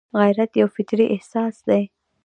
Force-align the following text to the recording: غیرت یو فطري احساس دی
غیرت 0.19 0.51
یو 0.61 0.67
فطري 0.75 1.05
احساس 1.15 1.55
دی 1.67 1.81